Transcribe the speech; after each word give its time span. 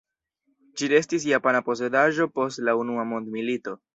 Ĝi 0.81 0.89
restis 0.93 1.27
japana 1.33 1.61
posedaĵo 1.69 2.29
post 2.39 2.65
la 2.69 2.77
Unua 2.85 3.07
Mondmilito. 3.13 3.79